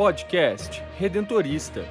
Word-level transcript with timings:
Podcast 0.00 0.82
Redentorista. 0.96 1.84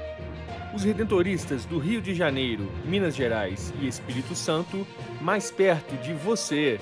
Os 0.74 0.84
redentoristas 0.84 1.63
do 1.63 1.78
Rio 1.78 2.02
de 2.02 2.16
Janeiro, 2.16 2.68
Minas 2.84 3.16
Gerais 3.16 3.72
e 3.79 3.88
Espírito 3.88 4.34
Santo, 4.34 4.84
mais 5.22 5.52
perto 5.52 5.96
de 5.97 6.12
você. 6.14 6.79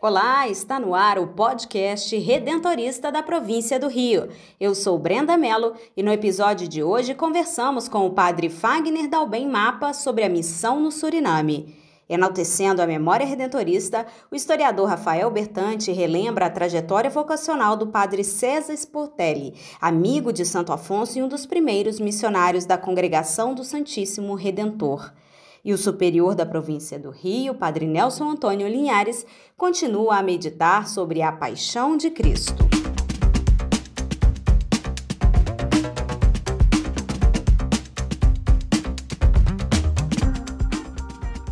Olá, 0.00 0.48
está 0.48 0.80
no 0.80 0.94
ar 0.94 1.18
o 1.18 1.26
podcast 1.26 2.16
Redentorista 2.16 3.12
da 3.12 3.22
província 3.22 3.78
do 3.78 3.88
Rio. 3.88 4.30
Eu 4.58 4.74
sou 4.74 4.98
Brenda 4.98 5.36
Mello 5.36 5.74
e 5.94 6.02
no 6.02 6.10
episódio 6.10 6.66
de 6.66 6.82
hoje 6.82 7.14
conversamos 7.14 7.90
com 7.90 8.06
o 8.06 8.14
padre 8.14 8.48
Fagner 8.48 9.06
Dalben 9.06 9.46
Mapa 9.46 9.92
sobre 9.92 10.24
a 10.24 10.30
missão 10.30 10.80
no 10.80 10.90
Suriname. 10.90 11.83
Enaltecendo 12.08 12.82
a 12.82 12.86
memória 12.86 13.26
redentorista, 13.26 14.06
o 14.30 14.36
historiador 14.36 14.88
Rafael 14.88 15.30
Bertante 15.30 15.90
relembra 15.90 16.46
a 16.46 16.50
trajetória 16.50 17.08
vocacional 17.08 17.76
do 17.76 17.86
padre 17.86 18.22
César 18.22 18.74
Sportelli, 18.74 19.54
amigo 19.80 20.32
de 20.32 20.44
Santo 20.44 20.72
Afonso 20.72 21.18
e 21.18 21.22
um 21.22 21.28
dos 21.28 21.46
primeiros 21.46 21.98
missionários 21.98 22.66
da 22.66 22.76
Congregação 22.76 23.54
do 23.54 23.64
Santíssimo 23.64 24.34
Redentor. 24.34 25.12
E 25.64 25.72
o 25.72 25.78
superior 25.78 26.34
da 26.34 26.44
província 26.44 26.98
do 26.98 27.08
Rio, 27.08 27.54
Padre 27.54 27.86
Nelson 27.86 28.28
Antônio 28.28 28.68
Linhares, 28.68 29.24
continua 29.56 30.18
a 30.18 30.22
meditar 30.22 30.86
sobre 30.86 31.22
a 31.22 31.32
paixão 31.32 31.96
de 31.96 32.10
Cristo. 32.10 32.73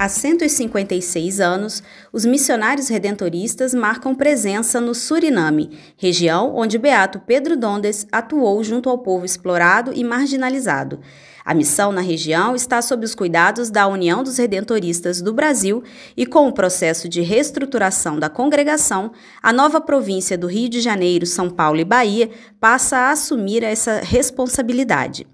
Há 0.00 0.08
156 0.08 1.40
anos, 1.40 1.82
os 2.12 2.24
missionários 2.24 2.86
redentoristas 2.86 3.74
marcam 3.74 4.14
presença 4.14 4.80
no 4.80 4.94
Suriname, 4.94 5.76
região 5.96 6.54
onde 6.54 6.78
Beato 6.78 7.18
Pedro 7.18 7.56
Dondes 7.56 8.06
atuou 8.12 8.62
junto 8.62 8.88
ao 8.88 8.98
povo 8.98 9.24
explorado 9.24 9.90
e 9.92 10.04
marginalizado. 10.04 11.00
A 11.44 11.52
missão 11.52 11.90
na 11.90 12.00
região 12.00 12.54
está 12.54 12.80
sob 12.80 13.04
os 13.04 13.12
cuidados 13.12 13.70
da 13.70 13.88
União 13.88 14.22
dos 14.22 14.38
Redentoristas 14.38 15.20
do 15.20 15.32
Brasil 15.32 15.82
e, 16.16 16.24
com 16.24 16.46
o 16.46 16.52
processo 16.52 17.08
de 17.08 17.20
reestruturação 17.20 18.20
da 18.20 18.28
congregação, 18.28 19.10
a 19.42 19.52
nova 19.52 19.80
província 19.80 20.38
do 20.38 20.46
Rio 20.46 20.68
de 20.68 20.80
Janeiro, 20.80 21.26
São 21.26 21.50
Paulo 21.50 21.80
e 21.80 21.84
Bahia 21.84 22.30
passa 22.60 22.98
a 22.98 23.10
assumir 23.10 23.64
essa 23.64 24.00
responsabilidade. 24.04 25.26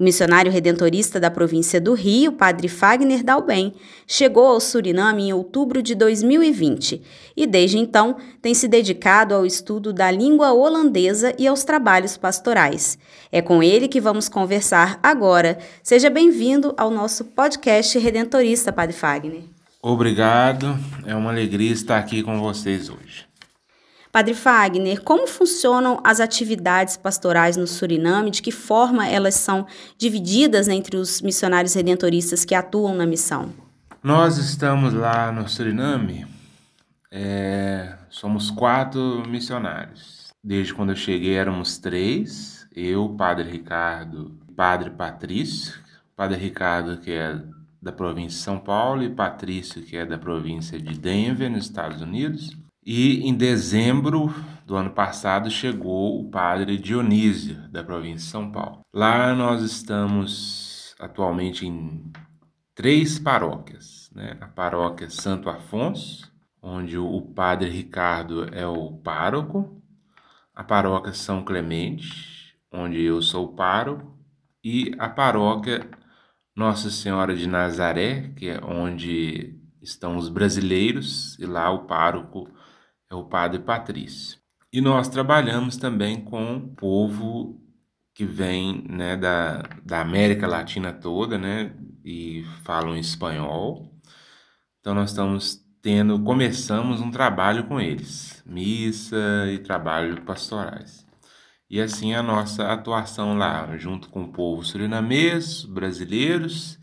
O 0.00 0.02
missionário 0.02 0.50
redentorista 0.50 1.20
da 1.20 1.30
província 1.30 1.78
do 1.78 1.92
Rio, 1.92 2.32
padre 2.32 2.68
Fagner 2.68 3.22
Dalben, 3.22 3.74
chegou 4.06 4.46
ao 4.46 4.58
Suriname 4.58 5.24
em 5.24 5.32
outubro 5.34 5.82
de 5.82 5.94
2020 5.94 7.02
e, 7.36 7.46
desde 7.46 7.76
então, 7.76 8.16
tem 8.40 8.54
se 8.54 8.66
dedicado 8.66 9.34
ao 9.34 9.44
estudo 9.44 9.92
da 9.92 10.10
língua 10.10 10.54
holandesa 10.54 11.34
e 11.38 11.46
aos 11.46 11.64
trabalhos 11.64 12.16
pastorais. 12.16 12.96
É 13.30 13.42
com 13.42 13.62
ele 13.62 13.88
que 13.88 14.00
vamos 14.00 14.26
conversar 14.26 14.98
agora. 15.02 15.58
Seja 15.82 16.08
bem-vindo 16.08 16.72
ao 16.78 16.90
nosso 16.90 17.26
podcast 17.26 17.98
redentorista, 17.98 18.72
padre 18.72 18.96
Fagner. 18.96 19.42
Obrigado, 19.82 20.78
é 21.06 21.14
uma 21.14 21.30
alegria 21.30 21.72
estar 21.72 21.98
aqui 21.98 22.22
com 22.22 22.40
vocês 22.40 22.88
hoje. 22.88 23.29
Padre 24.12 24.34
Fagner, 24.34 25.02
como 25.02 25.28
funcionam 25.28 26.00
as 26.02 26.18
atividades 26.18 26.96
pastorais 26.96 27.56
no 27.56 27.66
Suriname? 27.66 28.32
De 28.32 28.42
que 28.42 28.50
forma 28.50 29.06
elas 29.06 29.34
são 29.34 29.66
divididas 29.96 30.66
entre 30.66 30.96
os 30.96 31.22
missionários 31.22 31.74
redentoristas 31.74 32.44
que 32.44 32.54
atuam 32.54 32.94
na 32.94 33.06
missão? 33.06 33.52
Nós 34.02 34.36
estamos 34.36 34.92
lá 34.92 35.30
no 35.30 35.48
Suriname, 35.48 36.26
é, 37.08 37.94
somos 38.08 38.50
quatro 38.50 39.22
missionários. 39.28 40.32
Desde 40.42 40.74
quando 40.74 40.90
eu 40.90 40.96
cheguei 40.96 41.34
éramos 41.34 41.78
três, 41.78 42.66
eu, 42.74 43.10
Padre 43.10 43.48
Ricardo, 43.48 44.36
Padre 44.56 44.90
Patrício, 44.90 45.74
Padre 46.16 46.38
Ricardo 46.38 46.96
que 46.96 47.12
é 47.12 47.40
da 47.80 47.92
província 47.92 48.38
de 48.38 48.44
São 48.44 48.58
Paulo 48.58 49.04
e 49.04 49.10
Patrício 49.10 49.82
que 49.82 49.96
é 49.96 50.04
da 50.04 50.18
província 50.18 50.80
de 50.80 50.98
Denver, 50.98 51.48
nos 51.48 51.64
Estados 51.64 52.02
Unidos. 52.02 52.56
E 52.92 53.20
em 53.20 53.32
dezembro 53.32 54.34
do 54.66 54.74
ano 54.74 54.90
passado 54.90 55.48
chegou 55.48 56.20
o 56.20 56.28
padre 56.28 56.76
Dionísio, 56.76 57.70
da 57.70 57.84
província 57.84 58.16
de 58.16 58.22
São 58.22 58.50
Paulo. 58.50 58.80
Lá 58.92 59.32
nós 59.32 59.62
estamos 59.62 60.96
atualmente 60.98 61.64
em 61.64 62.10
três 62.74 63.16
paróquias. 63.16 64.10
Né? 64.12 64.36
A 64.40 64.48
paróquia 64.48 65.08
Santo 65.08 65.48
Afonso, 65.48 66.32
onde 66.60 66.98
o 66.98 67.22
padre 67.22 67.70
Ricardo 67.70 68.52
é 68.52 68.66
o 68.66 68.90
pároco, 68.90 69.80
a 70.52 70.64
paróquia 70.64 71.12
São 71.12 71.44
Clemente, 71.44 72.56
onde 72.72 73.00
eu 73.00 73.22
sou 73.22 73.44
o 73.44 73.54
pároco, 73.54 74.18
e 74.64 74.96
a 74.98 75.08
paróquia 75.08 75.88
Nossa 76.56 76.90
Senhora 76.90 77.36
de 77.36 77.46
Nazaré, 77.46 78.32
que 78.34 78.48
é 78.48 78.60
onde 78.64 79.56
estão 79.80 80.16
os 80.16 80.28
brasileiros, 80.28 81.38
e 81.38 81.46
lá 81.46 81.70
o 81.70 81.86
pároco 81.86 82.50
é 83.10 83.14
o 83.14 83.24
Padre 83.24 83.58
Patrício. 83.58 84.38
E 84.72 84.80
nós 84.80 85.08
trabalhamos 85.08 85.76
também 85.76 86.20
com 86.20 86.56
o 86.56 86.68
povo 86.68 87.60
que 88.14 88.24
vem 88.24 88.84
né, 88.88 89.16
da, 89.16 89.62
da 89.84 90.00
América 90.00 90.46
Latina 90.46 90.92
toda, 90.92 91.36
né, 91.36 91.72
e 92.04 92.44
falam 92.62 92.96
espanhol. 92.96 93.92
Então 94.78 94.94
nós 94.94 95.10
estamos 95.10 95.60
tendo, 95.82 96.22
começamos 96.22 97.00
um 97.00 97.10
trabalho 97.10 97.64
com 97.64 97.80
eles, 97.80 98.42
missa 98.46 99.16
e 99.50 99.58
trabalho 99.58 100.22
pastorais. 100.22 101.04
E 101.68 101.80
assim 101.80 102.14
a 102.14 102.22
nossa 102.22 102.72
atuação 102.72 103.36
lá, 103.36 103.76
junto 103.76 104.08
com 104.08 104.22
o 104.22 104.32
povo 104.32 104.62
surinamês, 104.62 105.64
brasileiros 105.64 106.78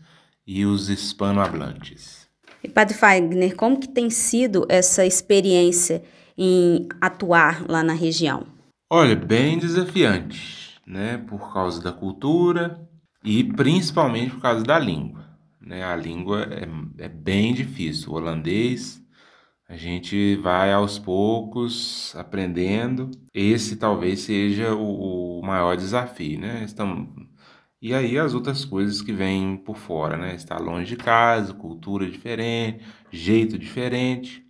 e 0.46 0.64
os 0.66 0.88
hispanohablantes. 0.88 2.28
E 2.62 2.68
Padre 2.68 2.94
Fagner, 2.94 3.54
como 3.54 3.78
que 3.78 3.88
tem 3.88 4.10
sido 4.10 4.66
essa 4.68 5.06
experiência 5.06 6.02
em 6.38 6.88
atuar 7.00 7.68
lá 7.68 7.82
na 7.82 7.92
região? 7.92 8.46
Olha, 8.90 9.16
bem 9.16 9.58
desafiante, 9.58 10.80
né? 10.86 11.18
Por 11.18 11.52
causa 11.52 11.82
da 11.82 11.92
cultura 11.92 12.88
e 13.24 13.42
principalmente 13.42 14.30
por 14.30 14.40
causa 14.40 14.64
da 14.64 14.78
língua. 14.78 15.26
Né? 15.60 15.84
A 15.84 15.96
língua 15.96 16.44
é, 16.44 17.04
é 17.04 17.08
bem 17.08 17.52
difícil. 17.52 18.12
O 18.12 18.14
holandês, 18.14 19.02
a 19.68 19.76
gente 19.76 20.36
vai 20.36 20.72
aos 20.72 20.98
poucos 20.98 22.14
aprendendo. 22.16 23.10
Esse 23.34 23.76
talvez 23.76 24.20
seja 24.20 24.74
o, 24.74 25.40
o 25.40 25.42
maior 25.44 25.76
desafio, 25.76 26.40
né? 26.40 26.62
Estamos 26.64 27.08
e 27.80 27.94
aí 27.94 28.18
as 28.18 28.34
outras 28.34 28.64
coisas 28.64 29.00
que 29.00 29.12
vêm 29.12 29.56
por 29.56 29.76
fora, 29.76 30.16
né? 30.16 30.34
Estar 30.34 30.58
longe 30.58 30.86
de 30.86 30.96
casa, 30.96 31.54
cultura 31.54 32.10
diferente, 32.10 32.84
jeito 33.10 33.56
diferente. 33.56 34.44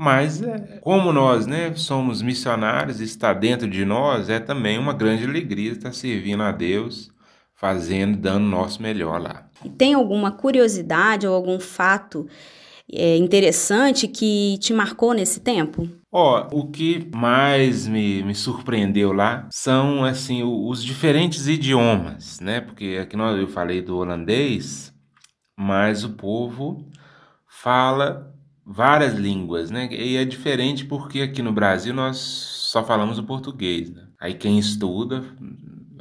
Mas 0.00 0.40
é, 0.40 0.78
como 0.80 1.12
nós 1.12 1.46
né, 1.46 1.74
somos 1.74 2.22
missionários, 2.22 3.02
está 3.02 3.34
dentro 3.34 3.68
de 3.68 3.84
nós, 3.84 4.30
é 4.30 4.40
também 4.40 4.78
uma 4.78 4.94
grande 4.94 5.24
alegria 5.24 5.72
estar 5.72 5.92
servindo 5.92 6.42
a 6.42 6.50
Deus, 6.50 7.10
fazendo, 7.54 8.16
dando 8.16 8.46
o 8.46 8.48
nosso 8.48 8.80
melhor 8.80 9.20
lá. 9.20 9.46
Tem 9.76 9.92
alguma 9.92 10.32
curiosidade 10.32 11.26
ou 11.26 11.34
algum 11.34 11.60
fato 11.60 12.26
é, 12.90 13.18
interessante 13.18 14.08
que 14.08 14.56
te 14.58 14.72
marcou 14.72 15.12
nesse 15.12 15.40
tempo? 15.40 15.86
Ó, 16.10 16.48
oh, 16.50 16.60
o 16.60 16.70
que 16.70 17.06
mais 17.14 17.86
me, 17.86 18.22
me 18.22 18.34
surpreendeu 18.34 19.12
lá 19.12 19.46
são 19.52 20.02
assim 20.02 20.42
os 20.42 20.82
diferentes 20.82 21.46
idiomas, 21.46 22.40
né? 22.40 22.62
Porque 22.62 22.98
aqui 23.02 23.18
nós, 23.18 23.38
eu 23.38 23.48
falei 23.48 23.82
do 23.82 23.98
holandês, 23.98 24.94
mas 25.54 26.04
o 26.04 26.14
povo 26.14 26.88
fala 27.46 28.34
várias 28.72 29.14
línguas, 29.14 29.70
né? 29.70 29.88
E 29.90 30.16
é 30.16 30.24
diferente 30.24 30.84
porque 30.84 31.20
aqui 31.22 31.42
no 31.42 31.52
Brasil 31.52 31.92
nós 31.92 32.16
só 32.18 32.84
falamos 32.84 33.18
o 33.18 33.24
português, 33.24 33.90
né? 33.90 34.04
Aí 34.20 34.34
quem 34.34 34.58
estuda 34.58 35.24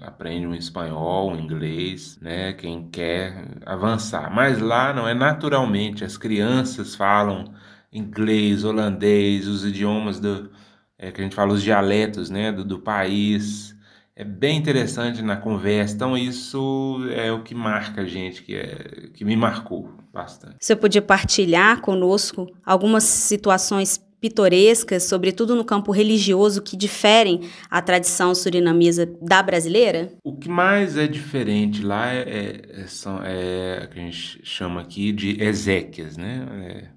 aprende 0.02 0.46
um 0.46 0.54
espanhol, 0.54 1.32
um 1.32 1.40
inglês, 1.40 2.20
né? 2.22 2.54
Quem 2.54 2.88
quer 2.90 3.48
avançar. 3.66 4.32
Mas 4.34 4.60
lá 4.60 4.94
não 4.94 5.08
é 5.08 5.14
naturalmente, 5.16 6.04
as 6.04 6.16
crianças 6.16 6.96
falam 6.96 7.54
inglês, 7.92 8.64
holandês, 8.64 9.48
os 9.48 9.66
idiomas 9.66 10.20
do 10.20 10.52
é, 10.98 11.12
que 11.12 11.22
a 11.22 11.24
gente 11.24 11.36
fala 11.36 11.54
os 11.54 11.64
dialetos, 11.64 12.30
né, 12.30 12.52
do, 12.52 12.64
do 12.64 12.80
país. 12.80 13.76
É 14.20 14.24
bem 14.26 14.58
interessante 14.58 15.22
na 15.22 15.38
conversa. 15.38 15.96
Então, 15.96 16.18
isso 16.18 17.00
é 17.16 17.32
o 17.32 17.42
que 17.42 17.56
marca 17.56 18.02
a 18.02 18.06
gente, 18.06 18.44
que, 18.44 18.54
é, 18.54 19.08
que 19.14 19.24
me 19.24 19.34
marcou 19.34 19.94
bastante. 20.12 20.58
Você 20.60 20.76
podia 20.76 21.02
partilhar 21.02 21.80
conosco 21.80 22.46
algumas 22.66 23.06
situações 23.06 23.98
pitorescas, 24.20 25.04
sobretudo 25.04 25.56
no 25.56 25.64
campo 25.64 25.94
religioso, 25.94 26.62
que 26.62 26.76
diferem 26.76 27.50
a 27.70 27.82
tradição 27.82 28.36
surinamesa 28.36 29.06
da 29.22 29.42
brasileira? 29.42 30.12
O 30.22 30.36
que 30.36 30.50
mais 30.50 30.98
é 30.98 31.08
diferente 31.08 31.82
lá 31.82 32.12
é, 32.12 32.20
é, 32.20 32.82
é 32.82 32.88
são, 32.88 33.22
é 33.24 33.88
que 33.90 33.98
a 33.98 34.04
gente 34.04 34.42
chama 34.44 34.82
aqui 34.82 35.14
de 35.14 35.42
exéquias, 35.42 36.18
né? 36.18 36.46
É, 36.66 36.90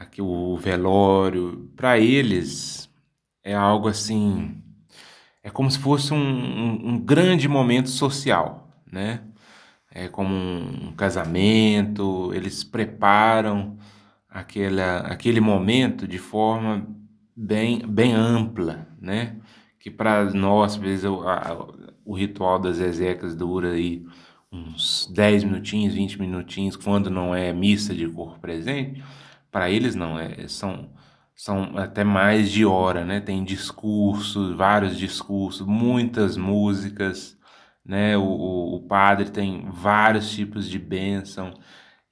aqui 0.00 0.20
o 0.20 0.56
velório, 0.56 1.70
para 1.76 1.96
eles 1.96 2.90
é 3.44 3.54
algo 3.54 3.86
assim 3.86 4.63
é 5.44 5.50
como 5.50 5.70
se 5.70 5.78
fosse 5.78 6.14
um, 6.14 6.16
um, 6.16 6.88
um 6.94 6.98
grande 6.98 7.46
momento 7.46 7.90
social, 7.90 8.66
né? 8.90 9.20
É 9.92 10.08
como 10.08 10.34
um 10.34 10.92
casamento, 10.96 12.32
eles 12.34 12.64
preparam 12.64 13.76
aquela, 14.28 15.00
aquele 15.00 15.40
momento 15.40 16.08
de 16.08 16.18
forma 16.18 16.88
bem, 17.36 17.86
bem 17.86 18.14
ampla, 18.14 18.88
né? 18.98 19.36
Que 19.78 19.90
para 19.90 20.24
nós, 20.32 20.72
às 20.72 20.78
vezes, 20.78 21.04
o, 21.04 21.20
a, 21.28 21.68
o 22.06 22.14
ritual 22.14 22.58
das 22.58 22.78
execas 22.78 23.36
dura 23.36 23.72
aí 23.72 24.02
uns 24.50 25.06
10 25.12 25.44
minutinhos, 25.44 25.94
20 25.94 26.20
minutinhos, 26.20 26.74
quando 26.74 27.10
não 27.10 27.34
é 27.34 27.52
missa 27.52 27.94
de 27.94 28.08
corpo 28.08 28.40
presente. 28.40 29.04
Para 29.52 29.70
eles, 29.70 29.94
não, 29.94 30.18
é, 30.18 30.48
são 30.48 30.88
são 31.34 31.76
até 31.76 32.04
mais 32.04 32.50
de 32.50 32.64
hora, 32.64 33.04
né? 33.04 33.20
Tem 33.20 33.44
discursos, 33.44 34.56
vários 34.56 34.96
discursos, 34.96 35.66
muitas 35.66 36.36
músicas, 36.36 37.36
né? 37.84 38.16
O, 38.16 38.76
o, 38.76 38.80
padre 38.88 39.30
tem 39.30 39.68
vários 39.70 40.30
tipos 40.30 40.68
de 40.68 40.78
bênção 40.78 41.54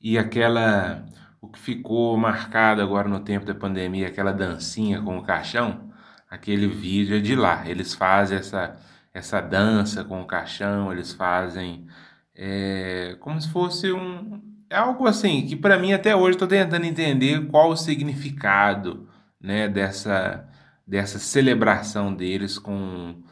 e 0.00 0.18
aquela 0.18 1.04
o 1.40 1.48
que 1.48 1.58
ficou 1.58 2.16
marcado 2.16 2.82
agora 2.82 3.08
no 3.08 3.20
tempo 3.20 3.46
da 3.46 3.54
pandemia, 3.54 4.08
aquela 4.08 4.32
dancinha 4.32 5.00
com 5.02 5.18
o 5.18 5.22
caixão, 5.22 5.92
aquele 6.30 6.68
vídeo 6.68 7.16
é 7.16 7.20
de 7.20 7.34
lá. 7.36 7.68
Eles 7.68 7.94
fazem 7.94 8.38
essa 8.38 8.76
essa 9.14 9.40
dança 9.40 10.04
com 10.04 10.22
o 10.22 10.26
caixão, 10.26 10.92
eles 10.92 11.12
fazem 11.12 11.86
é, 12.34 13.16
como 13.20 13.40
se 13.40 13.48
fosse 13.50 13.92
um 13.92 14.40
é 14.70 14.76
algo 14.76 15.06
assim 15.06 15.46
que 15.46 15.54
para 15.56 15.78
mim 15.78 15.92
até 15.92 16.16
hoje 16.16 16.36
estou 16.36 16.48
tentando 16.48 16.86
entender 16.86 17.46
qual 17.48 17.70
o 17.70 17.76
significado 17.76 19.08
né, 19.42 19.68
dessa, 19.68 20.48
dessa 20.86 21.18
celebração 21.18 22.14
deles 22.14 22.58
com, 22.58 23.22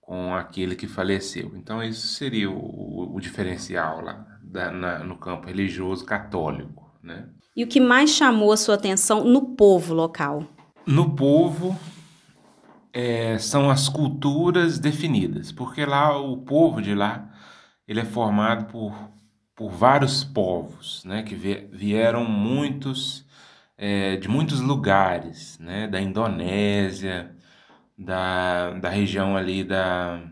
com 0.00 0.34
aquele 0.34 0.76
que 0.76 0.86
faleceu. 0.86 1.52
Então, 1.56 1.82
isso 1.82 2.06
seria 2.06 2.50
o, 2.50 3.14
o 3.14 3.20
diferencial 3.20 4.00
lá 4.00 4.24
da, 4.42 4.70
na, 4.70 4.98
no 5.00 5.18
campo 5.18 5.48
religioso 5.48 6.04
católico. 6.04 6.90
Né? 7.02 7.28
E 7.56 7.64
o 7.64 7.66
que 7.66 7.80
mais 7.80 8.10
chamou 8.10 8.52
a 8.52 8.56
sua 8.56 8.76
atenção 8.76 9.24
no 9.24 9.56
povo 9.56 9.92
local? 9.92 10.44
No 10.86 11.16
povo 11.16 11.76
é, 12.92 13.38
são 13.38 13.68
as 13.68 13.88
culturas 13.88 14.78
definidas, 14.78 15.50
porque 15.52 15.84
lá 15.84 16.16
o 16.16 16.38
povo 16.38 16.80
de 16.80 16.94
lá 16.94 17.28
ele 17.86 18.00
é 18.00 18.04
formado 18.04 18.66
por, 18.66 18.94
por 19.54 19.70
vários 19.70 20.24
povos, 20.24 21.04
né, 21.04 21.22
que 21.22 21.34
vieram 21.34 22.24
muitos 22.24 23.25
é, 23.78 24.16
de 24.16 24.28
muitos 24.28 24.60
lugares, 24.60 25.58
né? 25.58 25.86
Da 25.88 26.00
Indonésia, 26.00 27.34
da, 27.98 28.72
da 28.72 28.88
região 28.88 29.36
ali 29.36 29.64
da, 29.64 30.22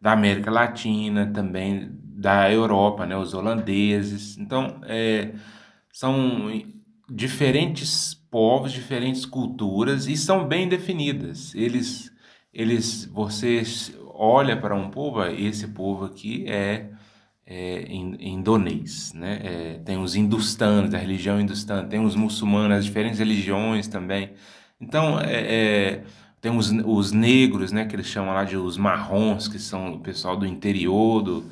da 0.00 0.12
América 0.12 0.50
Latina, 0.50 1.26
também 1.32 1.90
da 1.92 2.50
Europa, 2.50 3.06
né? 3.06 3.16
Os 3.16 3.34
holandeses. 3.34 4.38
Então, 4.38 4.80
é, 4.84 5.32
são 5.92 6.50
diferentes 7.08 8.14
povos, 8.30 8.72
diferentes 8.72 9.26
culturas 9.26 10.06
e 10.06 10.16
são 10.16 10.46
bem 10.46 10.68
definidas. 10.68 11.54
Eles, 11.54 12.12
eles, 12.52 13.06
você 13.06 13.62
olha 14.14 14.56
para 14.56 14.74
um 14.74 14.90
povo, 14.90 15.24
esse 15.24 15.68
povo 15.68 16.04
aqui 16.04 16.44
é 16.46 16.90
é, 17.50 17.84
indonês, 17.92 19.12
né? 19.12 19.40
É, 19.42 19.80
tem 19.84 19.98
os 19.98 20.14
hindustanos, 20.14 20.90
da 20.90 20.98
religião 20.98 21.40
hindustana, 21.40 21.82
tem 21.88 21.98
os 21.98 22.14
muçulmanos, 22.14 22.78
as 22.78 22.84
diferentes 22.84 23.18
religiões 23.18 23.88
também. 23.88 24.30
Então, 24.80 25.20
é, 25.20 25.32
é, 25.32 26.04
tem 26.40 26.56
os, 26.56 26.70
os 26.70 27.10
negros, 27.10 27.72
né? 27.72 27.86
Que 27.86 27.96
eles 27.96 28.06
chamam 28.06 28.32
lá 28.32 28.44
de 28.44 28.56
os 28.56 28.76
marrons, 28.76 29.48
que 29.48 29.58
são 29.58 29.94
o 29.94 29.98
pessoal 30.00 30.36
do 30.36 30.46
interior, 30.46 31.22
do, 31.22 31.44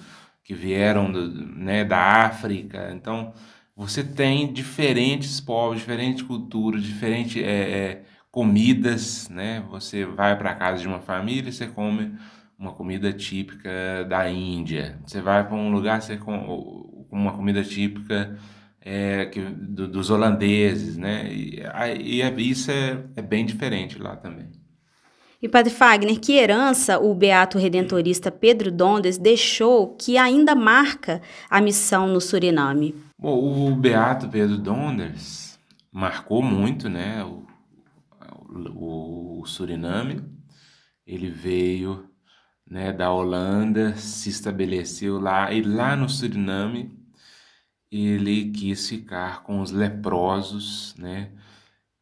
que 0.44 0.54
vieram 0.54 1.10
do, 1.10 1.28
né, 1.56 1.84
da 1.84 1.98
África. 2.24 2.90
Então, 2.94 3.34
você 3.76 4.04
tem 4.04 4.52
diferentes 4.52 5.40
povos, 5.40 5.78
diferentes 5.80 6.22
culturas, 6.22 6.82
diferentes 6.82 7.42
é, 7.42 7.70
é, 7.70 8.02
comidas, 8.30 9.28
né? 9.28 9.64
Você 9.70 10.04
vai 10.04 10.38
para 10.38 10.52
a 10.52 10.54
casa 10.54 10.80
de 10.80 10.88
uma 10.88 11.00
família 11.00 11.50
e 11.50 11.52
você 11.52 11.66
come 11.66 12.12
uma 12.58 12.72
comida 12.72 13.12
típica 13.12 14.04
da 14.08 14.28
Índia. 14.28 14.98
Você 15.06 15.20
vai 15.20 15.46
para 15.46 15.54
um 15.54 15.70
lugar 15.70 16.02
você 16.02 16.16
com 16.16 17.06
uma 17.10 17.32
comida 17.32 17.62
típica 17.62 18.36
é, 18.80 19.26
que, 19.26 19.40
do, 19.40 19.86
dos 19.86 20.10
holandeses, 20.10 20.96
né? 20.96 21.32
E, 21.32 21.62
e 22.00 22.22
é, 22.22 22.34
isso 22.40 22.70
é, 22.70 23.04
é 23.14 23.22
bem 23.22 23.46
diferente 23.46 23.98
lá 23.98 24.16
também. 24.16 24.48
E 25.40 25.48
Padre 25.48 25.72
Fagner, 25.72 26.18
que 26.18 26.32
herança 26.32 26.98
o 26.98 27.14
beato 27.14 27.58
redentorista 27.58 28.28
Pedro 28.28 28.72
Dondes 28.72 29.18
deixou 29.18 29.94
que 29.94 30.18
ainda 30.18 30.52
marca 30.52 31.22
a 31.48 31.60
missão 31.60 32.08
no 32.08 32.20
Suriname? 32.20 32.92
Bom, 33.16 33.70
o 33.70 33.76
beato 33.76 34.28
Pedro 34.28 34.58
Dondes 34.58 35.56
marcou 35.92 36.42
muito, 36.42 36.88
né, 36.88 37.22
o, 37.22 37.46
o, 38.74 39.40
o 39.40 39.46
Suriname. 39.46 40.24
Ele 41.06 41.30
veio 41.30 42.08
né, 42.70 42.92
da 42.92 43.12
Holanda, 43.12 43.96
se 43.96 44.30
estabeleceu 44.30 45.18
lá 45.20 45.52
e 45.52 45.62
lá 45.62 45.96
no 45.96 46.08
Suriname 46.08 46.96
ele 47.90 48.50
quis 48.50 48.88
ficar 48.88 49.42
com 49.42 49.60
os 49.60 49.70
leprosos, 49.72 50.94
né, 50.98 51.32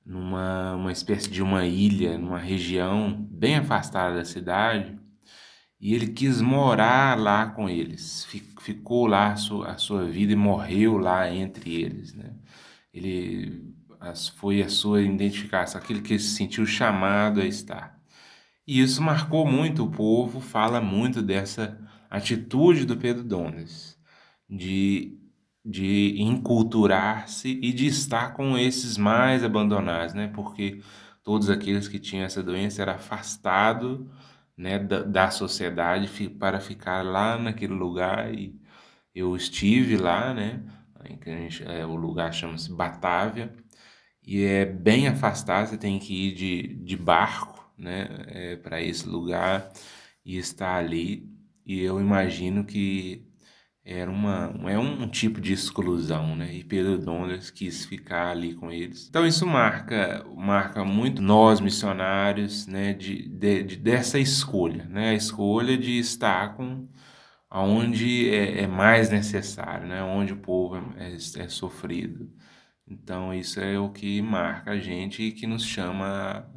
numa 0.05 0.75
uma 0.77 0.93
espécie 0.93 1.31
de 1.31 1.43
uma 1.43 1.67
ilha, 1.67 2.19
numa 2.19 2.39
região 2.39 3.13
bem 3.31 3.57
afastada 3.57 4.17
da 4.17 4.25
cidade, 4.25 4.99
e 5.81 5.95
ele 5.95 6.09
quis 6.09 6.41
morar 6.41 7.19
lá 7.19 7.47
com 7.51 7.69
eles, 7.69 8.25
ficou 8.61 9.07
lá 9.07 9.33
a 9.33 9.37
sua, 9.37 9.73
a 9.73 9.79
sua 9.79 10.05
vida 10.07 10.33
e 10.33 10.37
morreu 10.37 10.99
lá 10.99 11.31
entre 11.31 11.83
eles, 11.83 12.15
né? 12.15 12.35
Ele 12.93 13.75
as, 14.01 14.29
foi 14.29 14.63
a 14.63 14.69
sua 14.69 15.03
identificação, 15.03 15.81
aquele 15.81 16.03
que 16.03 16.19
se 16.19 16.37
sentiu 16.37 16.67
chamado 16.67 17.41
a 17.41 17.47
estar. 17.47 17.96
E 18.67 18.81
isso 18.81 19.03
marcou 19.03 19.47
muito 19.47 19.85
o 19.85 19.91
povo, 19.91 20.41
fala 20.41 20.81
muito 20.81 21.23
dessa 21.23 21.79
atitude 22.11 22.85
do 22.85 22.97
Pedro 22.97 23.23
Dones, 23.23 23.99
de, 24.49 25.19
de 25.65 26.21
enculturar-se 26.21 27.59
e 27.63 27.73
de 27.73 27.87
estar 27.87 28.35
com 28.35 28.59
esses 28.59 28.97
mais 28.99 29.45
abandonados, 29.45 30.15
né? 30.15 30.29
Porque 30.35 30.81
todos 31.23 31.51
aqueles 31.51 31.89
que 31.89 31.99
tinham 31.99 32.25
essa 32.25 32.43
doença 32.43 32.83
eram 32.83 32.95
afastados 32.95 34.01
né, 34.57 34.79
da, 34.79 35.03
da 35.03 35.31
sociedade 35.31 36.09
para 36.31 36.61
ficar 36.61 37.03
lá 37.05 37.39
naquele 37.39 37.75
lugar 37.75 38.33
e 38.35 38.59
eu 39.15 39.37
estive 39.37 39.97
lá, 39.97 40.35
né? 40.35 40.63
Gente, 41.25 41.63
é, 41.65 41.87
o 41.87 41.95
lugar 41.97 42.33
chama-se 42.33 42.73
Batávia 42.73 43.55
e 44.23 44.43
é 44.45 44.65
bem 44.67 45.09
afastado, 45.09 45.69
você 45.69 45.79
tem 45.79 45.99
que 45.99 46.29
ir 46.29 46.35
de, 46.35 46.75
de 46.85 46.97
barco 46.97 47.56
né, 47.79 48.09
é, 48.29 48.57
para 48.57 48.81
esse 48.83 49.09
lugar 49.09 49.73
e 50.25 50.39
estar 50.39 50.77
ali. 50.77 51.29
E 51.65 51.81
eu 51.81 52.01
imagino 52.01 52.65
que 52.65 53.27
era 53.85 54.11
uma, 54.11 54.53
é 54.69 54.77
um 54.79 55.09
tipo 55.09 55.41
de 55.41 55.53
exclusão, 55.53 56.35
né? 56.35 56.53
E 56.53 56.65
Pedro 56.65 56.99
Douglas 56.99 57.51
quis 57.51 57.85
ficar 57.87 58.31
ali 58.33 58.53
com 58.55 58.71
eles. 58.73 59.07
Então 59.09 59.25
isso 59.25 59.47
marca, 59.47 60.25
marca 60.37 60.85
muito 60.85 61.23
nós 61.23 61.61
missionários, 61.61 62.67
né? 62.67 62.93
De, 62.95 63.29
de, 63.29 63.63
de 63.63 63.77
dessa 63.77 64.19
escolha, 64.19 64.85
né? 64.87 65.11
A 65.11 65.15
escolha 65.15 65.79
de 65.79 65.99
estar 66.01 66.57
com 66.57 66.89
aonde 67.49 68.29
é, 68.31 68.63
é 68.63 68.67
mais 68.67 69.11
necessário, 69.11 69.87
né? 69.87 70.03
Onde 70.03 70.33
o 70.33 70.37
povo 70.39 70.77
é, 70.97 71.15
é, 71.15 71.49
sofrido. 71.49 72.31
Então 72.89 73.33
isso 73.35 73.61
é 73.61 73.79
o 73.79 73.91
que 73.91 74.21
marca 74.23 74.73
a 74.73 74.79
gente 74.81 75.23
e 75.23 75.33
que 75.33 75.47
nos 75.47 75.65
chama 75.65 76.49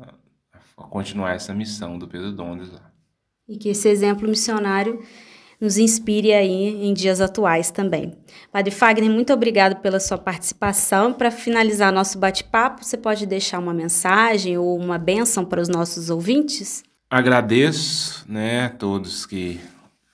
continuar 0.88 1.36
essa 1.36 1.54
missão 1.54 1.98
do 1.98 2.08
Pedro 2.08 2.32
Dondes 2.32 2.72
lá. 2.72 2.92
E 3.48 3.58
que 3.58 3.70
esse 3.70 3.90
exemplo 3.90 4.28
missionário 4.28 5.02
nos 5.60 5.78
inspire 5.78 6.34
aí 6.34 6.86
em 6.86 6.94
dias 6.94 7.20
atuais 7.20 7.70
também. 7.70 8.14
Padre 8.52 8.72
Fagner, 8.72 9.10
muito 9.10 9.34
obrigado 9.34 9.82
pela 9.82 10.00
sua 10.00 10.18
participação. 10.18 11.12
Para 11.12 11.30
finalizar 11.30 11.92
nosso 11.92 12.18
bate-papo, 12.18 12.84
você 12.84 12.96
pode 12.96 13.26
deixar 13.26 13.60
uma 13.60 13.74
mensagem 13.74 14.58
ou 14.58 14.78
uma 14.78 14.98
bênção 14.98 15.44
para 15.44 15.62
os 15.62 15.68
nossos 15.68 16.10
ouvintes? 16.10 16.84
Agradeço, 17.10 18.24
né, 18.30 18.70
todos 18.70 19.26
que 19.26 19.60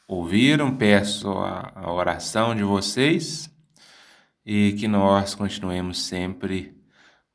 ouviram, 0.08 0.76
peço 0.76 1.30
a, 1.30 1.72
a 1.76 1.92
oração 1.92 2.56
de 2.56 2.64
vocês 2.64 3.50
e 4.46 4.74
que 4.74 4.88
nós 4.88 5.36
continuemos 5.36 6.02
sempre 6.04 6.75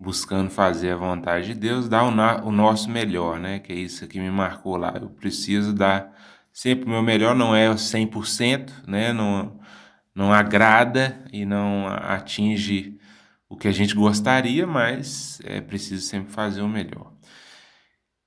buscando 0.01 0.51
fazer 0.51 0.93
a 0.93 0.97
vontade 0.97 1.49
de 1.49 1.55
Deus, 1.55 1.89
dar 1.89 2.05
o, 2.05 2.51
nosso 2.51 2.91
melhor, 2.91 3.39
né? 3.39 3.59
Que 3.59 3.73
é 3.73 3.77
isso 3.77 4.07
que 4.09 4.19
me 4.19 4.31
marcou 4.31 4.77
lá. 4.79 4.95
Eu 5.01 5.11
preciso 5.11 5.75
dar 5.75 6.11
sempre 6.53 6.87
o 6.87 6.89
meu 6.89 7.03
melhor, 7.03 7.37
não 7.37 7.55
é 7.55 7.69
100%, 7.69 8.71
né? 8.89 9.13
Não, 9.13 9.61
não 10.15 10.33
agrada 10.33 11.23
e 11.33 11.45
não 11.45 11.87
atinge 11.87 12.99
o 13.49 13.57
que 13.57 13.69
a 13.69 13.73
gente 13.73 13.95
gostaria, 13.95 14.67
mas 14.67 15.41
é 15.45 15.61
preciso 15.61 16.07
sempre 16.07 16.33
fazer 16.33 16.63
o 16.63 16.69
melhor. 16.69 17.13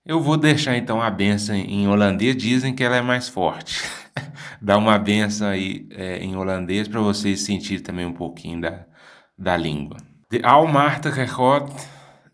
Eu 0.05 0.21
vou 0.21 0.37
deixar 0.37 0.77
então 0.77 1.01
a 1.01 1.09
benção 1.09 1.55
em 1.55 1.87
holandês, 1.87 2.35
dizem 2.37 2.75
que 2.75 2.83
ela 2.83 2.97
é 2.97 3.01
mais 3.01 3.29
forte. 3.29 3.81
Dá 4.61 4.77
uma 4.77 4.99
benção 4.99 5.47
aí 5.47 5.87
é, 5.91 6.17
em 6.19 6.35
holandês 6.35 6.87
para 6.87 6.99
vocês 7.01 7.41
sentirem 7.41 7.83
também 7.83 8.05
um 8.05 8.13
pouquinho 8.13 8.61
da, 8.61 8.85
da 9.37 9.57
língua. 9.57 9.97
De 10.33 10.41
Almachtige 10.43 11.27
God 11.27 11.71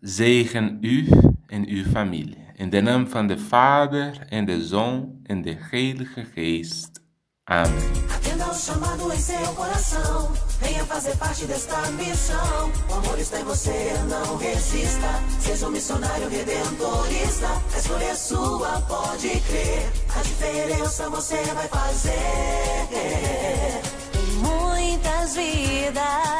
zegen 0.00 0.78
u 0.80 1.08
en 1.46 1.68
uw 1.68 1.84
familie. 1.84 2.46
In 2.56 2.70
de 2.70 2.80
naam 2.80 3.08
van 3.08 3.26
de 3.26 3.38
Vader 3.38 4.26
en 4.28 4.44
de 4.44 4.66
Zoon 4.66 5.20
en 5.26 5.42
de 5.42 5.56
Heilige 5.70 6.24
Geest. 6.34 7.00
Amém. 7.44 7.90
Atenda 8.14 8.50
o 8.50 8.54
chamado 8.54 9.12
em 9.12 9.18
seu 9.18 9.54
coração. 9.54 10.30
Venha 10.60 10.84
fazer 10.84 11.16
parte 11.16 11.46
desta 11.46 11.90
missão. 11.90 12.70
O 12.90 12.94
amor 12.94 13.18
está 13.18 13.40
em 13.40 13.44
você, 13.44 13.92
não 14.08 14.36
resista. 14.36 15.10
Seja 15.38 15.66
um 15.66 15.70
missionário 15.70 16.28
redentorista. 16.28 17.48
A 17.74 17.78
escolha 17.78 18.04
é 18.04 18.14
sua, 18.14 18.80
pode 18.88 19.28
crer. 19.28 19.82
A 20.16 20.22
diferença 20.22 21.10
você 21.10 21.42
vai 21.54 21.68
fazer. 21.68 22.18
Em 24.20 24.32
muitas 24.48 25.34
vidas. 25.34 26.39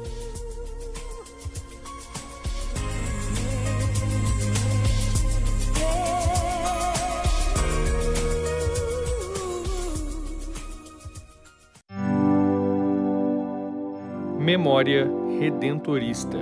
Memória 14.61 15.09
Redentorista 15.39 16.37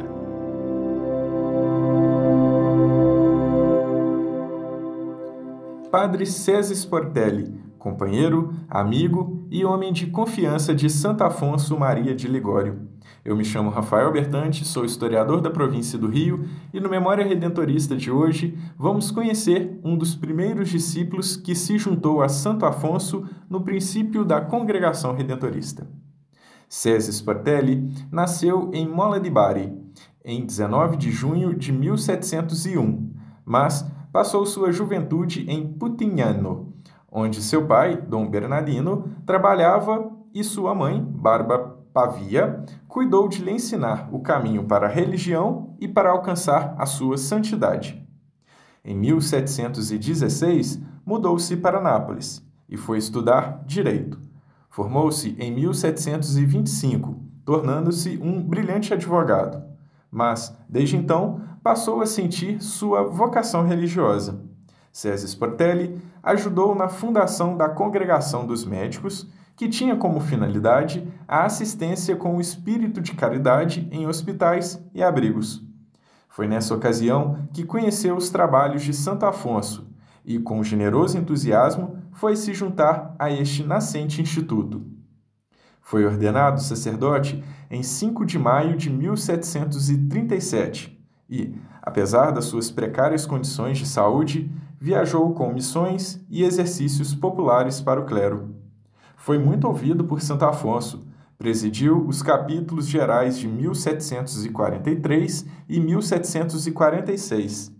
Padre 5.90 6.26
César 6.26 6.74
Sportelli, 6.74 7.50
companheiro, 7.78 8.54
amigo 8.70 9.48
e 9.50 9.64
homem 9.64 9.94
de 9.94 10.08
confiança 10.08 10.76
de 10.76 10.90
Santo 10.90 11.24
Afonso 11.24 11.80
Maria 11.80 12.14
de 12.14 12.28
Ligório. 12.28 12.90
Eu 13.24 13.38
me 13.38 13.46
chamo 13.46 13.70
Rafael 13.70 14.12
Bertante, 14.12 14.66
sou 14.66 14.84
historiador 14.84 15.40
da 15.40 15.50
província 15.50 15.98
do 15.98 16.10
Rio 16.10 16.44
e 16.74 16.80
no 16.82 16.90
Memória 16.90 17.26
Redentorista 17.26 17.96
de 17.96 18.12
hoje 18.12 18.54
vamos 18.78 19.12
conhecer 19.12 19.80
um 19.82 19.98
dos 19.98 20.14
primeiros 20.14 20.68
discípulos 20.68 21.38
que 21.38 21.56
se 21.56 21.78
juntou 21.78 22.22
a 22.22 22.28
Santo 22.28 22.66
Afonso 22.66 23.26
no 23.50 23.62
princípio 23.62 24.26
da 24.26 24.42
Congregação 24.42 25.16
Redentorista. 25.16 25.88
César 26.70 27.10
Sportelli 27.10 27.92
nasceu 28.12 28.70
em 28.72 28.88
Mola 28.88 29.20
de 29.20 29.28
Bari, 29.28 29.76
em 30.24 30.46
19 30.46 30.98
de 30.98 31.10
junho 31.10 31.56
de 31.56 31.72
1701, 31.72 33.12
mas 33.44 33.84
passou 34.14 34.46
sua 34.46 34.72
juventude 34.72 35.50
em 35.50 35.68
Putignano, 35.68 36.72
onde 37.12 37.42
seu 37.42 37.66
pai, 37.66 38.00
Dom 38.00 38.30
Bernardino, 38.30 39.12
trabalhava 39.26 40.12
e 40.32 40.44
sua 40.44 40.76
mãe, 40.76 41.04
Barba 41.04 41.76
Pavia, 41.92 42.64
cuidou 42.88 43.28
de 43.28 43.44
lhe 43.44 43.52
ensinar 43.52 44.08
o 44.12 44.20
caminho 44.20 44.66
para 44.66 44.86
a 44.86 44.92
religião 44.92 45.76
e 45.80 45.88
para 45.88 46.12
alcançar 46.12 46.76
a 46.78 46.86
sua 46.86 47.18
santidade. 47.18 48.08
Em 48.86 48.96
1716, 48.96 50.80
mudou-se 51.04 51.58
para 51.58 51.82
Nápoles 51.82 52.48
e 52.70 52.78
foi 52.78 53.00
estudar 53.00 53.64
direito. 53.66 54.29
Formou-se 54.70 55.36
em 55.40 55.52
1725, 55.52 57.20
tornando-se 57.44 58.20
um 58.22 58.42
brilhante 58.42 58.94
advogado. 58.94 59.64
Mas, 60.12 60.56
desde 60.68 60.96
então, 60.96 61.42
passou 61.64 62.02
a 62.02 62.06
sentir 62.06 62.62
sua 62.62 63.04
vocação 63.04 63.66
religiosa. 63.66 64.42
César 64.92 65.26
Sportelli 65.26 66.02
ajudou 66.24 66.76
na 66.76 66.88
fundação 66.88 67.56
da 67.58 67.70
Congregação 67.70 68.46
dos 68.46 68.66
Médicos, 68.66 69.28
que 69.56 69.68
tinha 69.68 69.96
como 69.96 70.20
finalidade 70.20 71.06
a 71.28 71.44
assistência 71.44 72.16
com 72.16 72.38
o 72.38 72.42
espírito 72.42 73.02
de 73.02 73.14
caridade 73.14 73.88
em 73.92 74.08
hospitais 74.08 74.82
e 74.94 75.04
abrigos. 75.04 75.64
Foi 76.30 76.48
nessa 76.48 76.74
ocasião 76.74 77.48
que 77.52 77.66
conheceu 77.66 78.16
os 78.16 78.30
trabalhos 78.30 78.84
de 78.84 78.94
Santo 78.94 79.26
Afonso 79.26 79.90
e, 80.24 80.40
com 80.40 80.64
generoso 80.64 81.18
entusiasmo, 81.18 81.98
foi 82.20 82.36
se 82.36 82.54
juntar 82.54 83.16
a 83.18 83.32
este 83.32 83.64
nascente 83.64 84.22
instituto. 84.22 84.86
Foi 85.82 86.06
ordenado 86.06 86.62
sacerdote 86.62 87.42
em 87.72 87.82
5 87.82 88.26
de 88.26 88.38
maio 88.38 88.76
de 88.76 88.90
1737 88.90 91.02
e, 91.30 91.56
apesar 91.82 92.32
das 92.32 92.44
suas 92.46 92.70
precárias 92.70 93.26
condições 93.26 93.78
de 93.78 93.86
saúde, 93.86 94.52
viajou 94.78 95.34
com 95.34 95.54
missões 95.54 96.22
e 96.30 96.44
exercícios 96.44 97.16
populares 97.16 97.80
para 97.80 98.02
o 98.02 98.06
clero. 98.06 98.54
Foi 99.16 99.40
muito 99.40 99.66
ouvido 99.66 100.04
por 100.04 100.20
Santo 100.20 100.44
Afonso, 100.44 101.08
presidiu 101.38 102.06
os 102.06 102.22
capítulos 102.22 102.86
gerais 102.86 103.40
de 103.40 103.48
1743 103.48 105.46
e 105.70 105.80
1746. 105.80 107.74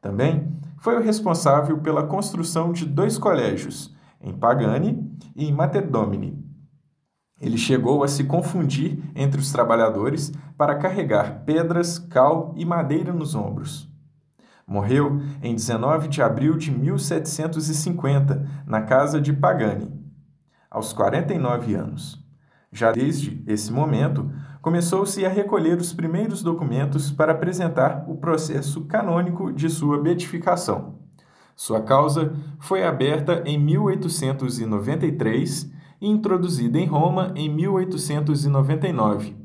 Também 0.00 0.59
foi 0.80 0.96
o 0.96 1.02
responsável 1.02 1.78
pela 1.78 2.06
construção 2.06 2.72
de 2.72 2.84
dois 2.84 3.16
colégios, 3.16 3.94
em 4.20 4.32
Pagani 4.32 5.16
e 5.34 5.46
em 5.46 5.52
Materdomini, 5.52 6.50
ele 7.40 7.56
chegou 7.56 8.04
a 8.04 8.08
se 8.08 8.24
confundir 8.24 9.02
entre 9.14 9.40
os 9.40 9.50
trabalhadores 9.50 10.30
para 10.58 10.74
carregar 10.74 11.42
pedras, 11.46 11.98
cal 11.98 12.52
e 12.54 12.66
madeira 12.66 13.14
nos 13.14 13.34
ombros. 13.34 13.88
Morreu 14.66 15.22
em 15.42 15.54
19 15.54 16.06
de 16.06 16.22
abril 16.22 16.56
de 16.56 16.70
1750, 16.70 18.46
na 18.66 18.82
casa 18.82 19.20
de 19.20 19.32
Pagani, 19.32 19.90
aos 20.70 20.92
49 20.92 21.74
anos. 21.74 22.22
Já 22.70 22.92
desde 22.92 23.42
esse 23.46 23.72
momento, 23.72 24.30
começou-se 24.60 25.24
a 25.24 25.28
recolher 25.28 25.78
os 25.78 25.92
primeiros 25.92 26.42
documentos 26.42 27.10
para 27.10 27.32
apresentar 27.32 28.04
o 28.08 28.16
processo 28.16 28.82
canônico 28.82 29.52
de 29.52 29.68
sua 29.68 30.00
beatificação. 30.00 31.00
Sua 31.56 31.82
causa 31.82 32.32
foi 32.58 32.84
aberta 32.84 33.42
em 33.44 33.58
1893 33.58 35.72
e 36.00 36.08
introduzida 36.08 36.78
em 36.78 36.86
Roma 36.86 37.32
em 37.36 37.48
1899. 37.48 39.36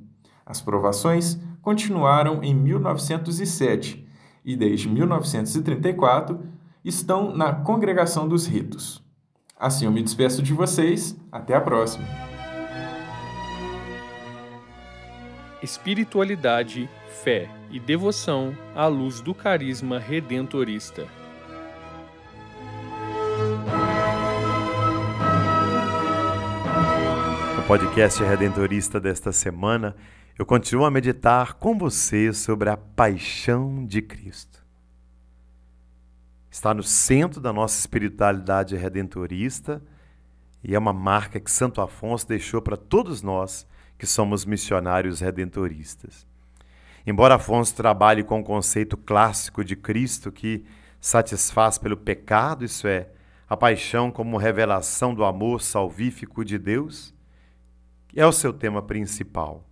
As 0.46 0.62
provações 0.62 1.40
continuaram 1.62 2.44
em 2.44 2.54
1907 2.54 4.08
e, 4.46 4.56
desde 4.56 4.88
1934, 4.88 6.40
estão 6.84 7.36
na 7.36 7.52
Congregação 7.52 8.28
dos 8.28 8.46
Ritos. 8.46 9.04
Assim 9.60 9.86
eu 9.86 9.92
me 9.92 10.04
despeço 10.04 10.44
de 10.44 10.54
vocês. 10.54 11.20
Até 11.32 11.56
a 11.56 11.62
próxima. 11.62 12.35
Espiritualidade, 15.64 16.90
fé 17.24 17.50
e 17.72 17.80
devoção 17.80 18.56
à 18.76 18.88
luz 18.88 19.22
do 19.22 19.34
carisma 19.34 19.98
redentorista. 19.98 21.08
podcast 27.68 28.24
redentorista 28.24 29.00
desta 29.00 29.32
semana, 29.32 29.96
eu 30.38 30.46
continuo 30.46 30.86
a 30.86 30.92
meditar 30.92 31.56
com 31.56 31.76
você 31.76 32.32
sobre 32.32 32.70
a 32.70 32.78
paixão 32.78 33.84
de 33.88 34.04
Cristo. 34.04 34.64
Está 36.52 36.76
no 36.76 36.84
centro 36.84 37.42
da 37.42 37.52
nossa 37.52 37.80
espiritualidade 37.80 38.76
redentorista 38.76 39.82
e 40.64 40.76
é 40.76 40.80
uma 40.80 40.94
marca 40.94 41.40
que 41.40 41.50
Santo 41.50 41.82
Afonso 41.82 42.28
deixou 42.28 42.62
para 42.62 42.78
todos 42.78 43.24
nós 43.24 43.66
que 43.98 44.06
somos 44.06 44.46
missionários 44.46 45.20
redentoristas. 45.20 46.26
Embora 47.06 47.36
Afonso 47.36 47.76
trabalhe 47.76 48.24
com 48.24 48.40
o 48.40 48.44
conceito 48.44 48.98
clássico 48.98 49.64
de 49.64 49.76
Cristo 49.76 50.32
que 50.32 50.66
satisfaz 51.00 51.78
pelo 51.78 51.96
pecado, 51.96 52.66
isso 52.66 52.88
é, 52.88 53.10
a 53.48 53.56
paixão 53.56 54.12
como 54.12 54.38
revelação 54.38 55.14
do 55.14 55.24
amor 55.24 55.62
salvífico 55.62 56.44
de 56.44 56.58
Deus, 56.58 57.14
é 58.16 58.26
o 58.26 58.32
seu 58.32 58.52
tema 58.52 58.82
principal. 58.82 59.64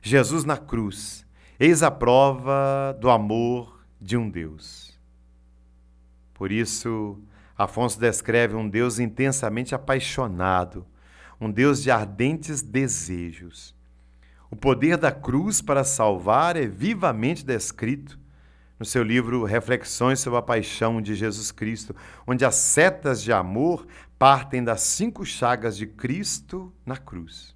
Jesus 0.00 0.44
na 0.44 0.56
cruz, 0.56 1.26
eis 1.58 1.82
a 1.82 1.90
prova 1.90 2.96
do 3.00 3.10
amor 3.10 3.84
de 4.00 4.16
um 4.16 4.28
Deus. 4.28 4.96
Por 6.34 6.52
isso, 6.52 7.18
Afonso 7.56 7.98
descreve 7.98 8.54
um 8.54 8.68
Deus 8.68 8.98
intensamente 8.98 9.74
apaixonado, 9.74 10.86
um 11.40 11.50
Deus 11.50 11.82
de 11.82 11.90
ardentes 11.90 12.62
desejos. 12.62 13.74
O 14.50 14.56
poder 14.56 14.96
da 14.96 15.10
cruz 15.10 15.60
para 15.60 15.84
salvar 15.84 16.56
é 16.56 16.66
vivamente 16.66 17.44
descrito 17.44 18.18
no 18.78 18.84
seu 18.84 19.02
livro 19.02 19.44
Reflexões 19.44 20.20
sobre 20.20 20.38
a 20.38 20.42
Paixão 20.42 21.00
de 21.00 21.14
Jesus 21.14 21.50
Cristo, 21.50 21.94
onde 22.26 22.44
as 22.44 22.54
setas 22.54 23.22
de 23.22 23.32
amor 23.32 23.86
partem 24.18 24.62
das 24.62 24.80
cinco 24.82 25.24
chagas 25.24 25.76
de 25.76 25.86
Cristo 25.86 26.72
na 26.84 26.96
cruz. 26.96 27.53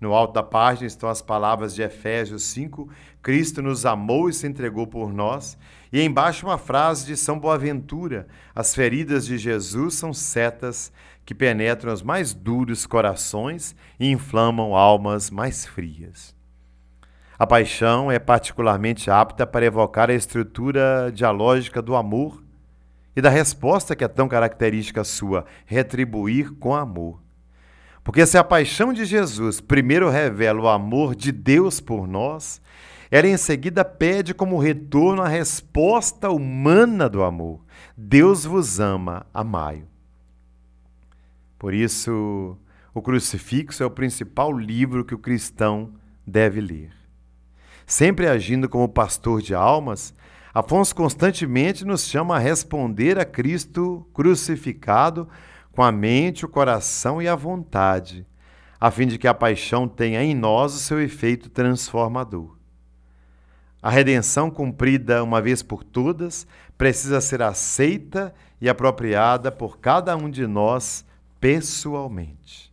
No 0.00 0.14
alto 0.14 0.32
da 0.32 0.42
página 0.42 0.86
estão 0.86 1.10
as 1.10 1.20
palavras 1.20 1.74
de 1.74 1.82
Efésios 1.82 2.44
5: 2.44 2.88
Cristo 3.22 3.60
nos 3.60 3.84
amou 3.84 4.30
e 4.30 4.32
se 4.32 4.46
entregou 4.46 4.86
por 4.86 5.12
nós. 5.12 5.58
E 5.92 6.00
embaixo 6.00 6.46
uma 6.46 6.56
frase 6.56 7.04
de 7.04 7.16
São 7.16 7.38
Boaventura: 7.38 8.26
As 8.54 8.74
feridas 8.74 9.26
de 9.26 9.36
Jesus 9.36 9.94
são 9.94 10.14
setas 10.14 10.90
que 11.26 11.34
penetram 11.34 11.92
os 11.92 12.02
mais 12.02 12.32
duros 12.32 12.86
corações 12.86 13.76
e 13.98 14.10
inflamam 14.10 14.74
almas 14.74 15.30
mais 15.30 15.66
frias. 15.66 16.34
A 17.38 17.46
paixão 17.46 18.10
é 18.10 18.18
particularmente 18.18 19.10
apta 19.10 19.46
para 19.46 19.64
evocar 19.64 20.10
a 20.10 20.14
estrutura 20.14 21.10
dialógica 21.12 21.80
do 21.80 21.94
amor 21.94 22.42
e 23.14 23.20
da 23.20 23.30
resposta 23.30 23.94
que 23.94 24.04
é 24.04 24.08
tão 24.08 24.28
característica 24.28 25.04
sua, 25.04 25.44
retribuir 25.66 26.52
com 26.54 26.74
amor. 26.74 27.20
Porque 28.02 28.24
se 28.26 28.38
a 28.38 28.44
paixão 28.44 28.92
de 28.92 29.04
Jesus 29.04 29.60
primeiro 29.60 30.08
revela 30.08 30.60
o 30.60 30.68
amor 30.68 31.14
de 31.14 31.30
Deus 31.30 31.80
por 31.80 32.06
nós, 32.06 32.60
ela 33.10 33.26
em 33.26 33.36
seguida 33.36 33.84
pede 33.84 34.32
como 34.32 34.58
retorno 34.58 35.22
a 35.22 35.28
resposta 35.28 36.30
humana 36.30 37.08
do 37.08 37.22
amor. 37.22 37.60
Deus 37.96 38.44
vos 38.44 38.80
ama, 38.80 39.26
amai. 39.34 39.84
Por 41.58 41.74
isso, 41.74 42.56
o 42.94 43.02
crucifixo 43.02 43.82
é 43.82 43.86
o 43.86 43.90
principal 43.90 44.52
livro 44.56 45.04
que 45.04 45.14
o 45.14 45.18
cristão 45.18 45.92
deve 46.26 46.60
ler. 46.60 46.92
Sempre 47.86 48.28
agindo 48.28 48.68
como 48.68 48.88
pastor 48.88 49.42
de 49.42 49.54
almas, 49.54 50.14
Afonso 50.52 50.94
constantemente 50.96 51.84
nos 51.84 52.04
chama 52.04 52.34
a 52.34 52.40
responder 52.40 53.18
a 53.20 53.24
Cristo 53.24 54.04
crucificado 54.12 55.28
com 55.72 55.82
a 55.82 55.92
mente, 55.92 56.44
o 56.44 56.48
coração 56.48 57.20
e 57.20 57.28
a 57.28 57.34
vontade, 57.34 58.26
a 58.80 58.90
fim 58.90 59.06
de 59.06 59.18
que 59.18 59.28
a 59.28 59.34
paixão 59.34 59.86
tenha 59.86 60.22
em 60.22 60.34
nós 60.34 60.74
o 60.74 60.78
seu 60.78 61.00
efeito 61.00 61.48
transformador. 61.50 62.56
A 63.82 63.88
redenção 63.88 64.50
cumprida 64.50 65.24
uma 65.24 65.40
vez 65.40 65.62
por 65.62 65.82
todas 65.82 66.46
precisa 66.76 67.20
ser 67.20 67.40
aceita 67.40 68.34
e 68.60 68.68
apropriada 68.68 69.50
por 69.50 69.78
cada 69.78 70.16
um 70.16 70.28
de 70.28 70.46
nós 70.46 71.04
pessoalmente. 71.40 72.70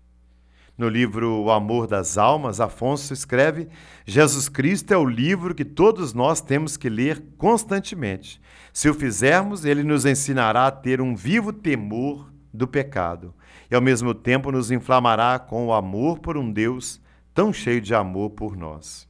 No 0.78 0.90
livro 0.90 1.42
O 1.42 1.50
Amor 1.50 1.88
das 1.88 2.18
Almas, 2.18 2.60
Afonso 2.60 3.14
escreve: 3.14 3.68
Jesus 4.06 4.48
Cristo 4.48 4.94
é 4.94 4.98
o 4.98 5.06
livro 5.06 5.56
que 5.56 5.66
todos 5.66 6.14
nós 6.14 6.40
temos 6.40 6.78
que 6.78 6.90
ler 6.90 7.24
constantemente. 7.38 8.40
Se 8.72 8.88
o 8.88 8.94
fizermos, 8.94 9.66
ele 9.66 9.82
nos 9.82 10.06
ensinará 10.06 10.68
a 10.68 10.72
ter 10.72 11.02
um 11.02 11.16
vivo 11.16 11.52
temor 11.52 12.32
do 12.54 12.68
pecado 12.68 13.34
e, 13.70 13.76
ao 13.76 13.82
mesmo 13.82 14.14
tempo, 14.14 14.52
nos 14.52 14.72
inflamará 14.72 15.38
com 15.40 15.68
o 15.68 15.74
amor 15.74 16.20
por 16.20 16.38
um 16.38 16.52
Deus 16.52 17.02
tão 17.34 17.54
cheio 17.54 17.82
de 17.82 17.94
amor 17.94 18.32
por 18.32 18.56
nós. 18.56 19.08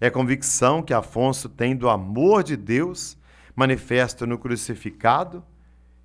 É 0.00 0.06
a 0.08 0.10
convicção 0.10 0.82
que 0.82 0.94
Afonso 0.94 1.48
tem 1.48 1.76
do 1.76 1.88
amor 1.88 2.42
de 2.42 2.56
Deus 2.56 3.16
manifesto 3.54 4.26
no 4.26 4.38
crucificado 4.38 5.44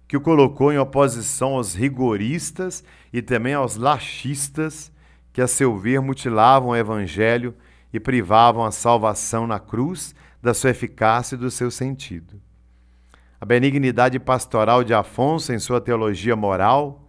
que 0.08 0.16
o 0.16 0.22
colocou 0.22 0.72
em 0.72 0.78
oposição 0.78 1.56
aos 1.56 1.76
rigoristas 1.76 2.84
e 3.12 3.22
também 3.22 3.54
aos 3.54 3.76
laxistas, 3.76 4.92
que, 5.34 5.42
a 5.42 5.48
seu 5.48 5.78
ver, 5.78 6.00
mutilavam 6.00 6.70
o 6.70 6.76
evangelho 6.76 7.54
e 7.92 8.00
privavam 8.00 8.64
a 8.64 8.72
salvação 8.72 9.46
na 9.46 9.60
cruz 9.60 10.16
da 10.42 10.54
sua 10.54 10.70
eficácia 10.70 11.36
e 11.36 11.38
do 11.38 11.52
seu 11.52 11.70
sentido. 11.70 12.42
A 13.40 13.46
benignidade 13.46 14.20
pastoral 14.20 14.84
de 14.84 14.94
Afonso 14.94 15.54
em 15.54 15.60
sua 15.60 15.80
teologia 15.80 16.36
moral 16.36 17.08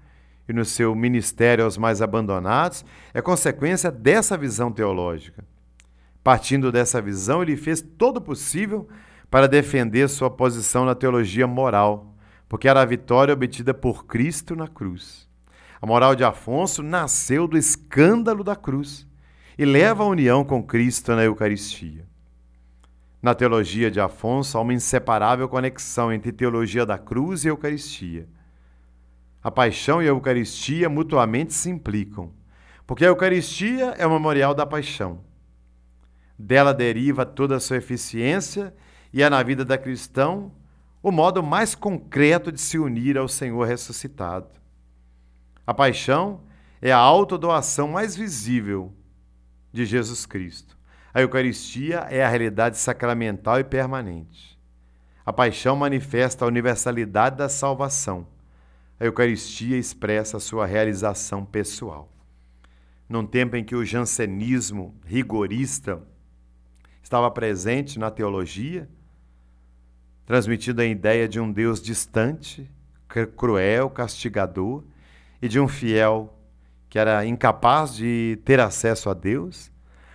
e 0.49 0.53
no 0.53 0.65
seu 0.65 0.95
ministério 0.95 1.65
aos 1.65 1.79
mais 1.79 2.03
abandonados 2.03 2.85
é 3.15 3.23
consequência 3.23 3.91
dessa 3.91 4.37
visão 4.37 4.71
teológica. 4.71 5.45
Partindo 6.23 6.71
dessa 6.71 7.01
visão, 7.01 7.43
ele 7.43 7.57
fez 7.57 7.81
todo 7.81 8.19
o 8.19 8.23
possível 8.23 8.89
para 9.31 9.49
defender 9.49 10.09
sua 10.09 10.31
posição 10.31 10.85
na 10.85 10.95
teologia 10.95 11.47
moral 11.47 12.15
porque 12.49 12.69
era 12.69 12.81
a 12.81 12.85
vitória 12.85 13.35
obtida 13.35 13.75
por 13.75 14.07
Cristo 14.07 14.57
na 14.57 14.67
cruz. 14.67 15.29
A 15.81 15.87
moral 15.87 16.17
de 16.17 16.25
Afonso 16.25 16.83
nasceu 16.83 17.47
do 17.47 17.59
escândalo 17.59 18.43
da 18.43 18.57
cruz 18.57 19.07
e 19.57 19.65
leva 19.65 20.03
à 20.03 20.07
união 20.07 20.45
com 20.45 20.63
Cristo 20.63 21.15
na 21.15 21.23
Eucaristia. 21.25 22.07
Na 23.21 23.35
teologia 23.35 23.91
de 23.91 23.99
Afonso 23.99 24.57
há 24.57 24.61
uma 24.61 24.73
inseparável 24.73 25.49
conexão 25.49 26.13
entre 26.13 26.31
teologia 26.31 26.87
da 26.87 26.97
cruz 26.97 27.45
e 27.45 27.49
Eucaristia. 27.49 28.29
A 29.43 29.51
paixão 29.51 30.01
e 30.01 30.07
a 30.07 30.11
Eucaristia 30.11 30.89
mutuamente 30.89 31.53
se 31.53 31.69
implicam, 31.69 32.33
porque 32.87 33.05
a 33.05 33.09
Eucaristia 33.09 33.95
é 33.99 34.07
o 34.07 34.11
memorial 34.11 34.55
da 34.55 34.65
paixão. 34.65 35.21
Dela 36.39 36.73
deriva 36.73 37.27
toda 37.27 37.57
a 37.57 37.61
sua 37.61 37.79
eficiência 37.79 38.73
e 39.13 39.21
é 39.21 39.29
na 39.29 39.43
vida 39.43 39.65
da 39.65 39.77
cristão 39.77 40.53
o 41.03 41.11
modo 41.11 41.43
mais 41.43 41.75
concreto 41.75 42.53
de 42.53 42.61
se 42.61 42.79
unir 42.79 43.19
ao 43.19 43.27
Senhor 43.27 43.65
ressuscitado. 43.67 44.49
A 45.67 45.75
paixão 45.75 46.43
é 46.81 46.93
a 46.93 46.99
autodoação 46.99 47.89
mais 47.89 48.15
visível 48.15 48.93
de 49.73 49.85
Jesus 49.85 50.25
Cristo. 50.25 50.78
A 51.13 51.21
Eucaristia 51.23 52.07
é 52.11 52.23
a 52.23 52.29
realidade 52.29 52.77
sacramental 52.77 53.59
e 53.59 53.65
permanente. 53.65 54.59
A 55.25 55.33
paixão 55.33 55.77
manifesta 55.77 56.45
a 56.45 56.49
universalidade 56.49 57.37
da 57.37 57.49
salvação. 57.49 58.27
A 59.01 59.05
Eucaristia 59.05 59.77
expressa 59.77 60.37
a 60.37 60.41
sua 60.41 60.67
realização 60.67 61.45
pessoal. 61.45 62.11
Num 63.09 63.27
tempo 63.27 63.57
em 63.57 63.65
que 63.65 63.75
o 63.75 63.85
jansenismo 63.85 64.95
rigorista 65.05 66.03
estava 67.03 67.31
presente 67.31 67.99
na 67.99 68.11
teologia, 68.11 68.89
transmitindo 70.27 70.83
a 70.83 70.85
ideia 70.85 71.27
de 71.27 71.41
um 71.41 71.51
Deus 71.51 71.81
distante, 71.81 72.71
cruel, 73.35 73.89
castigador, 73.89 74.85
e 75.41 75.49
de 75.49 75.59
um 75.59 75.69
fiel 75.69 76.35
que 76.89 76.99
era 76.99 77.25
incapaz 77.25 77.95
de 77.95 78.39
ter 78.45 78.61
acesso 78.61 79.09
a 79.09 79.15
Deus. 79.15 79.71